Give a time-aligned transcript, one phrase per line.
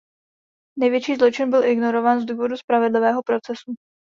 [0.79, 3.75] Největší zločin byl ignorován z důvodu spravedlivého procesu.